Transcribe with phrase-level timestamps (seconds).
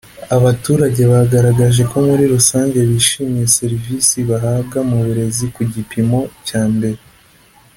[0.37, 6.99] abaturage bagaragaje ko muri rusange bishimiye serivisi bahabwa mu burezi ku gipimo cyambere